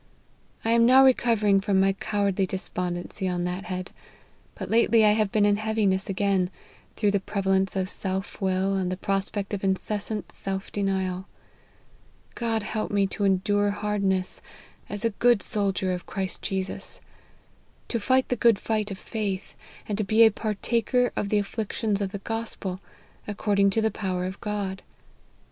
I 0.65 0.71
am 0.71 0.83
now 0.87 1.05
recovering 1.05 1.61
from 1.61 1.79
my 1.79 1.93
cowardly 1.93 2.47
despondency 2.47 3.27
on 3.27 3.43
that 3.43 3.65
head; 3.65 3.91
but 4.55 4.67
lately 4.71 5.05
I 5.05 5.11
have 5.11 5.31
been 5.31 5.45
in 5.45 5.57
heaviness 5.57 6.09
again, 6.09 6.49
through 6.95 7.11
the 7.11 7.19
preva 7.19 7.45
lence 7.51 7.75
of 7.75 7.87
self 7.87 8.41
will, 8.41 8.73
and 8.75 8.91
the 8.91 8.97
prospect 8.97 9.53
of 9.53 9.63
incessant 9.63 10.31
self 10.31 10.71
denial. 10.71 11.27
God 12.33 12.63
help 12.63 12.89
me 12.89 13.05
to 13.13 13.25
endure 13.25 13.69
hardness, 13.69 14.41
as 14.89 15.05
a 15.05 15.11
good 15.11 15.43
soldier 15.43 15.91
of 15.91 16.07
Christ 16.07 16.41
Jesus; 16.41 16.99
to 17.87 17.99
fight 17.99 18.29
the 18.29 18.35
good 18.35 18.57
fight 18.57 18.89
of 18.89 18.97
faith; 18.97 19.55
and 19.87 19.99
to 19.99 20.03
be 20.03 20.25
a 20.25 20.31
partaker 20.31 21.11
of 21.15 21.29
the 21.29 21.37
afflictions 21.37 22.01
of 22.01 22.09
the 22.11 22.17
Gospel, 22.17 22.79
according 23.27 23.69
to 23.69 23.81
the 23.81 23.91
power 23.91 24.25
of 24.25 24.41
God. 24.41 24.81